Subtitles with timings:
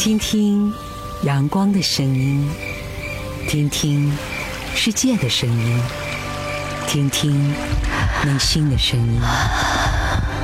[0.00, 0.72] 听听
[1.24, 2.48] 阳光的声音，
[3.46, 4.10] 听听
[4.74, 5.78] 世界的声音，
[6.88, 7.52] 听听
[8.24, 9.20] 内心的声音，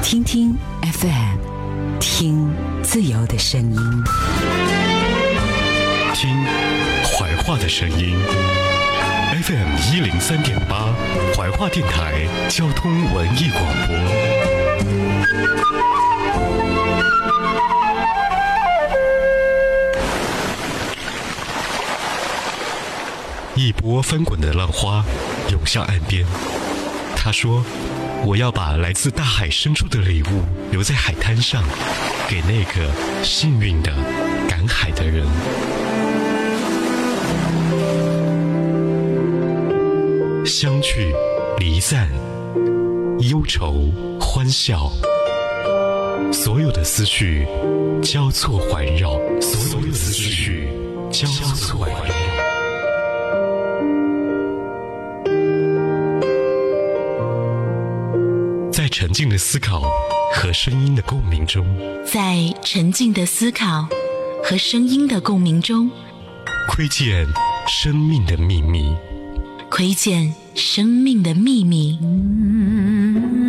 [0.03, 1.39] 听听 FM，
[1.99, 4.05] 听自由的声音，
[6.13, 6.45] 听
[7.03, 8.15] 怀化的声音。
[9.43, 10.93] FM 一零三点八，
[11.35, 13.97] 怀化电台交通文艺广播。
[23.57, 25.03] 一波翻滚的浪花
[25.51, 26.27] 涌向岸边。
[27.17, 27.65] 他说
[28.25, 31.65] ：“我要把来自大海深处的礼物留在海滩上，
[32.29, 32.93] 给那个
[33.25, 33.91] 幸运的
[34.47, 35.27] 赶海的人。”
[40.45, 41.15] 相聚、
[41.59, 42.11] 离散、
[43.31, 44.93] 忧愁、欢笑，
[46.31, 47.49] 所有的思绪
[48.03, 50.69] 交错环绕，所有的思绪
[51.11, 52.26] 交错环绕。
[58.77, 59.81] 在沉静的思考
[60.35, 61.65] 和声音的共鸣中，
[62.05, 63.89] 在沉静的思考
[64.45, 65.91] 和声音的共鸣中，
[66.69, 67.27] 窥见
[67.67, 68.95] 生命的秘密。
[69.71, 71.99] 窥见生命的秘密。
[72.03, 73.46] 爱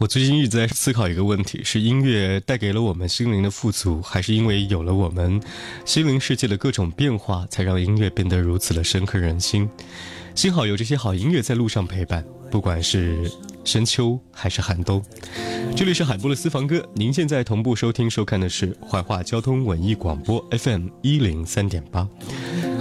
[0.00, 5.38] 我最近一直在思考一个问题：是音乐带给了我们心灵的富足，还是因为有了我们
[5.84, 9.68] 心灵世界的各种变化，才让音乐变得如此的深刻人心？
[10.34, 13.30] 幸好有这些好音乐在路上陪伴，不管是
[13.62, 15.04] 深秋还是寒冬。
[15.76, 22.08] 这里是海波的私房歌，您现在同步收听收看的是怀化交通文艺广播 FM 一零三点八。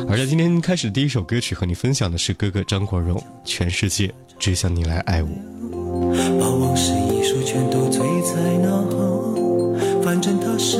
[0.08, 4.09] 而在今天开始的第一首歌曲和你分享的是哥哥张国荣《全世界
[4.40, 5.29] 只想你来爱我》。
[6.40, 6.94] 把往事
[7.29, 9.35] 书全都醉在脑后，
[10.01, 10.79] 反正他是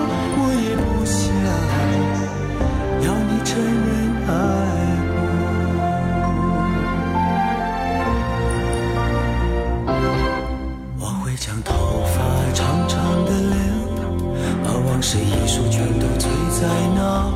[15.11, 17.27] 这一束全都醉在那。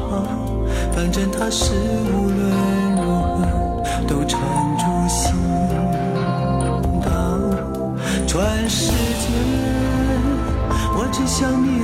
[0.94, 1.74] 反正它是
[2.08, 2.42] 无论
[2.96, 4.40] 如何都缠
[4.80, 5.36] 住心
[7.02, 7.06] 的。
[8.26, 9.28] 全世界，
[10.96, 11.84] 我只想你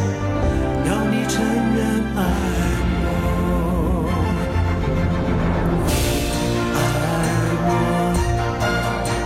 [2.15, 2.19] 爱
[3.01, 3.03] 我，
[6.75, 6.79] 爱
[7.67, 7.69] 我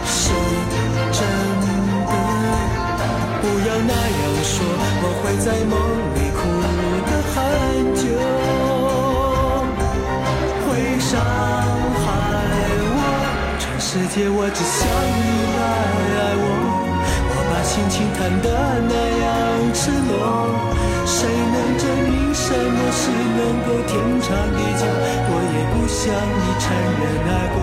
[0.05, 0.15] 是
[1.11, 1.19] 真
[1.61, 2.09] 的。
[3.41, 4.53] 不要那样说，
[5.01, 5.73] 我会在梦
[6.15, 6.37] 里哭
[7.05, 7.35] 得很
[7.95, 8.03] 久，
[10.65, 10.67] 会
[10.99, 11.11] 伤
[12.01, 12.05] 害
[12.95, 12.97] 我。
[13.59, 15.23] 全世界我只想你
[15.57, 15.61] 来
[16.17, 16.43] 爱我，
[17.29, 18.45] 我把心情谈得
[18.87, 18.93] 那
[19.23, 19.23] 样
[19.73, 20.13] 赤裸。
[21.15, 24.83] 谁能证明什么事能够天长地久？
[25.31, 26.65] 我也不想你承
[26.99, 27.57] 认爱过。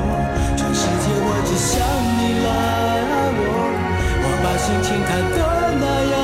[0.56, 1.70] 全世界我只想
[2.16, 2.49] 你来
[3.12, 3.40] 爱我，
[4.25, 5.38] 我把心情弹得
[5.82, 6.16] 那样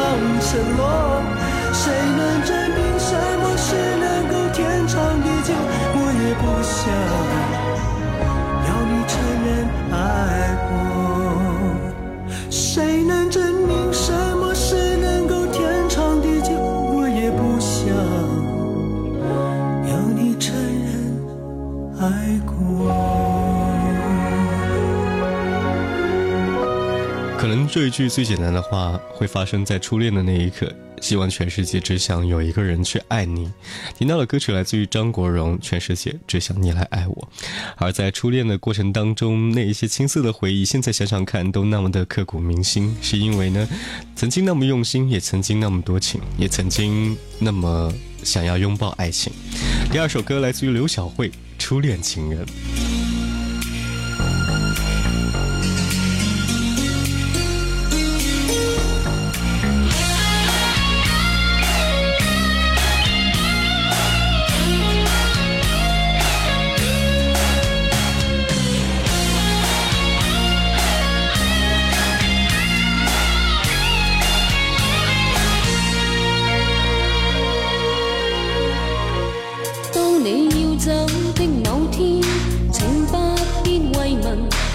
[27.88, 30.70] 一句最简单的话会发生在初恋的那一刻，
[31.00, 33.50] 希望全世界只想有一个人去爱你。
[33.96, 37.29] 听到的歌曲来自于张国荣，《全世界只想你来爱我》。
[37.76, 43.67] 而在初恋的过程当中，那一些青涩的回忆，现在想想看都那么的刻骨铭心，是因为呢，
[44.14, 47.90] 曾经那么用心，也曾经那么多情，也曾经那么
[48.23, 49.32] 想要拥抱爱情。
[49.90, 52.44] 第二首歌来自于刘晓慧，《初恋情人》。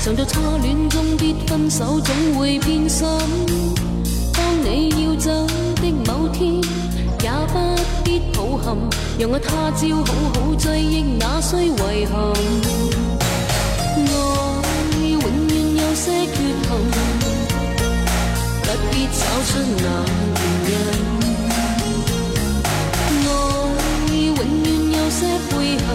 [0.03, 3.07] 常在初戀中必分手，總會變心。
[4.33, 5.31] 當你要走
[5.77, 6.55] 的某天，
[7.21, 7.57] 也不
[8.03, 8.75] 必抱憾，
[9.17, 12.13] 讓我他朝好好追憶那些遺憾。
[13.95, 16.35] 愛永遠有些缺
[16.67, 16.69] 陷，
[18.61, 19.87] 不必找出那
[20.67, 21.31] 原因。
[23.23, 23.31] 愛
[24.19, 24.35] 永
[24.65, 24.67] 遠
[24.97, 25.87] 有些悔恨，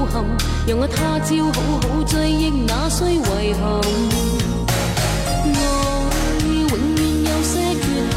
[0.00, 0.24] 抱憾，
[0.66, 3.20] 讓我他朝好好追忆那些遗
[3.52, 3.60] 憾。
[5.44, 5.58] 爱
[6.48, 7.84] 永远有些缺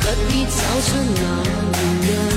[0.00, 0.54] 不必找
[0.86, 1.20] 出那
[2.06, 2.29] 原因。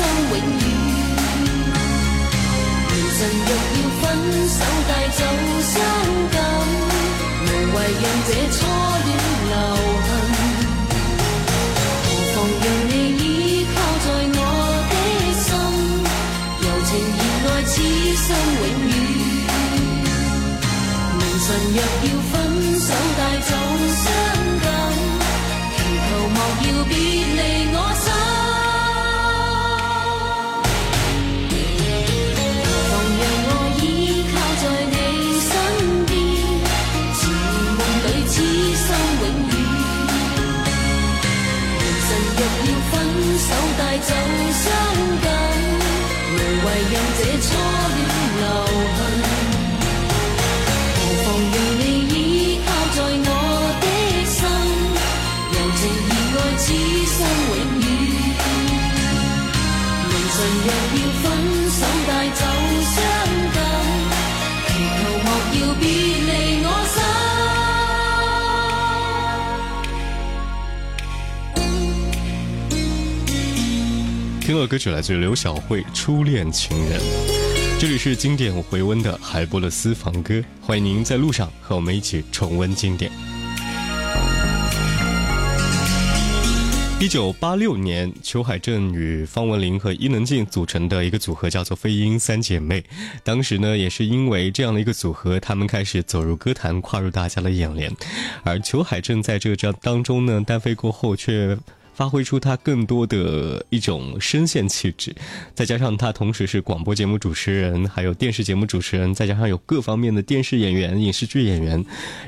[0.00, 0.64] 生永远。
[2.88, 4.02] 明晨若要分
[4.48, 5.20] 手带走
[5.72, 5.72] 伤
[6.32, 6.36] 感，
[7.44, 8.58] 无谓让这初
[9.04, 9.08] 恋
[9.50, 9.54] 留
[10.06, 10.08] 痕。
[12.02, 13.22] 何妨让你依
[13.74, 14.38] 靠在我
[14.90, 14.92] 的
[15.44, 15.48] 心，
[16.62, 17.72] 柔情热爱此
[18.16, 18.26] 生
[18.56, 18.92] 永远。
[21.18, 22.08] 明晨若要
[38.90, 39.49] Công
[74.66, 77.00] 歌曲来自于刘晓慧《初恋情人》。
[77.78, 83.10] 这里是经典回温的海波的私房歌，欢迎您在路上和我们一起重温经典。
[87.00, 92.84] 一九八六年，裘海正与方文琳和伊能静组成的一个组合叫做飞鹰三姐妹。
[93.24, 97.90] 当时呢，也是因为这样的一个组合，他们开始走入歌坛，跨入大家的眼帘。
[98.44, 101.56] 而裘海正在这张当中呢，单飞过后却。
[101.94, 105.14] 发挥出他更多的一种声线气质，
[105.54, 111.84] 再加上他同时是广播节目主持人，还有电视节目主持人，再加上有各方面的电视演员、影视剧演员，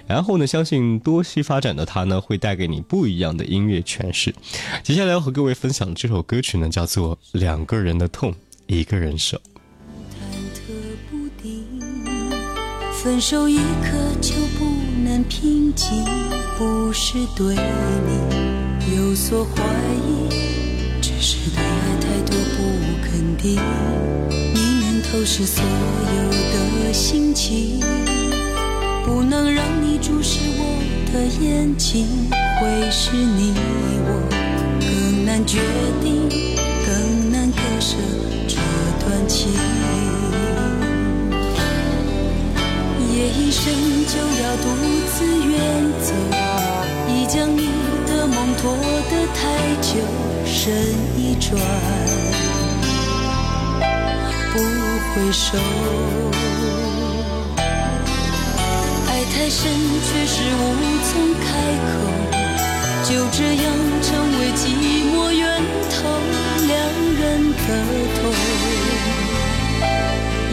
[0.07, 4.35] 然后呢，相信多栖发展的他呢，会带给你不一样的音乐诠释。
[4.83, 8.35] 接下来要和各位分享的这首歌曲呢，叫做《两个人的痛，
[8.67, 9.39] 一个人守》。
[12.93, 14.65] 分手一刻就不
[15.03, 16.05] 能平静，
[16.57, 18.62] 不是对你。
[18.91, 19.63] 有所怀
[20.07, 20.29] 疑，
[21.01, 22.63] 只是对爱太多不
[23.03, 23.55] 肯定。
[24.29, 27.81] 你能透视所有的心情，
[29.05, 30.63] 不能让你注视我
[31.13, 32.07] 的眼睛，
[32.61, 33.55] 会是你
[34.05, 34.29] 我
[34.81, 35.61] 更难决
[36.03, 36.29] 定，
[36.85, 37.97] 更难割舍
[38.49, 38.57] 这
[39.05, 39.53] 段情。
[43.15, 43.73] 夜一深
[44.07, 44.67] 就要独
[45.07, 45.53] 自远
[46.03, 46.13] 走，
[47.09, 47.72] 已将你。
[48.61, 48.77] 拖
[49.11, 49.41] 得太
[49.81, 49.91] 久，
[50.45, 50.73] 身
[51.17, 51.51] 一转，
[54.53, 55.59] 不回首。
[59.09, 59.61] 爱太深，
[60.05, 60.61] 却是无
[61.09, 61.43] 从开
[61.89, 61.93] 口，
[63.09, 63.65] 就这样
[64.03, 64.61] 成为寂
[65.11, 65.43] 寞源
[65.91, 65.97] 头，
[66.67, 66.71] 两
[67.19, 67.21] 人
[67.53, 67.57] 的
[68.21, 68.21] 痛，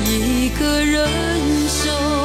[0.06, 0.10] 一
[0.58, 0.98] 个人
[1.68, 2.19] 受。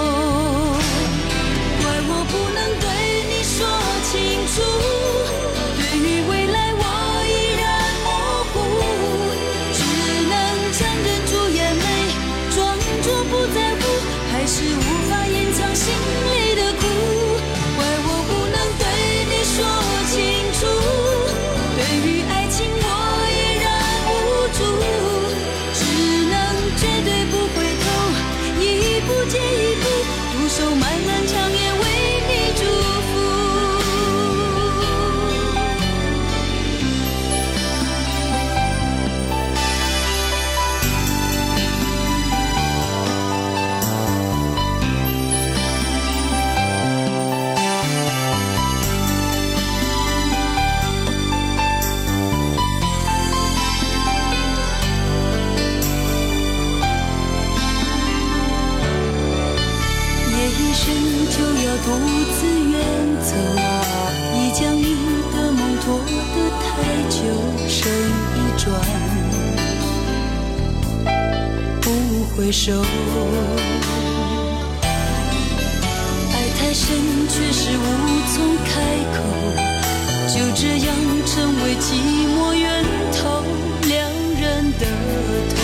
[76.75, 76.88] 太深，
[77.28, 77.81] 却是无
[78.35, 78.73] 从开
[79.14, 79.23] 口，
[80.26, 80.93] 就这样
[81.25, 81.95] 成为寂
[82.35, 83.45] 寞源头，
[83.87, 83.95] 两
[84.40, 84.85] 人的
[85.54, 85.57] 痛，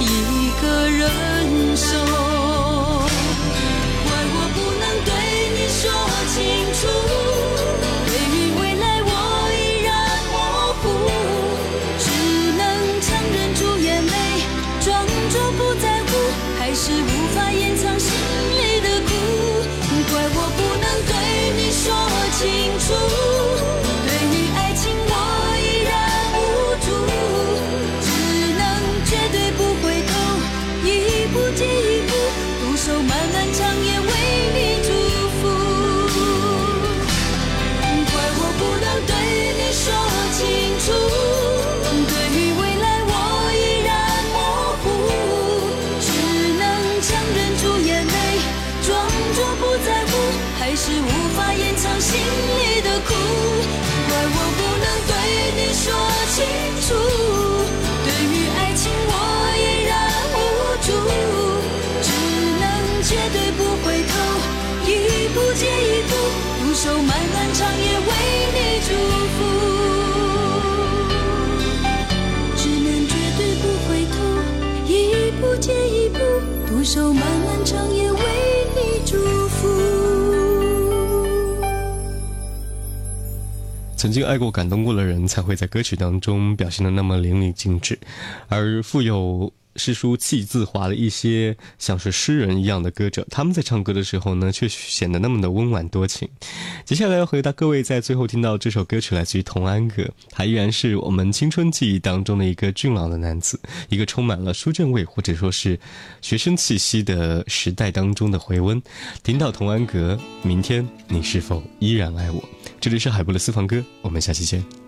[0.00, 2.27] 一个人受。
[63.28, 64.12] 绝对不回头，
[64.86, 66.16] 一步接一步，
[66.62, 68.10] 独守漫漫长夜为
[68.54, 68.88] 你祝
[69.34, 69.36] 福。
[72.56, 74.16] 只能绝对不回头，
[74.86, 76.18] 一步接一步，
[76.66, 78.18] 独守漫漫长夜为
[78.74, 79.18] 你祝
[79.48, 79.68] 福。
[83.94, 87.98] 曾经爱过、感动过的人，才会在歌曲当中表现的那么淋漓尽致，
[88.48, 89.52] 而富有。
[89.78, 96.28] 诗书气自华的一些像是诗人一样的歌者，他们在唱歌的时候呢，却显得那么的温婉多情。
[96.84, 103.58] 接下来要回答各位，在最后听到这首歌曲来自于童安格，他依然是我们青春记忆当中的一个俊朗的男子，
[103.88, 105.78] 一个充满了书卷味或者说是
[106.20, 108.82] 学生气息的时代当中的回温。
[109.22, 112.42] 听到童安格，明天你是否依然爱我？
[112.80, 114.87] 这里是海波的私房歌，我们下期见。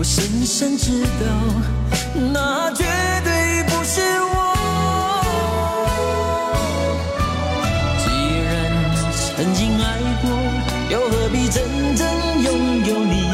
[0.00, 1.26] 我深深知道，
[2.32, 2.84] 那绝
[3.22, 4.00] 对不是
[4.32, 4.34] 我。
[7.98, 8.08] 既
[8.40, 8.48] 然
[9.12, 9.84] 曾经爱
[10.22, 10.24] 过，
[10.88, 11.62] 又何必真
[11.94, 12.00] 正
[12.42, 12.48] 拥
[12.86, 13.28] 有你？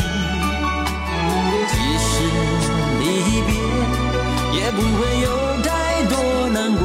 [1.71, 2.11] 即使
[2.99, 3.05] 离
[3.47, 3.49] 别，
[4.59, 5.27] 也不会有
[5.63, 6.13] 太多
[6.49, 6.83] 难过。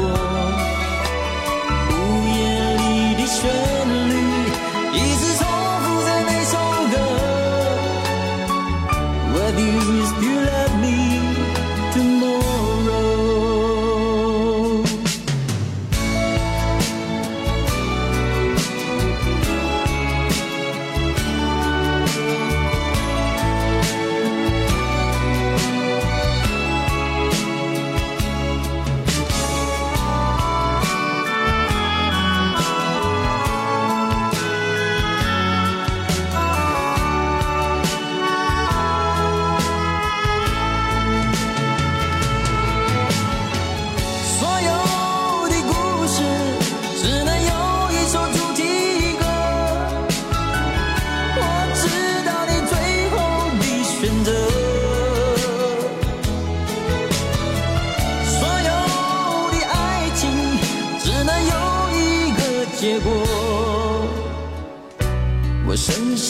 [1.90, 1.92] 午
[2.28, 2.38] 夜
[2.76, 3.50] 里的旋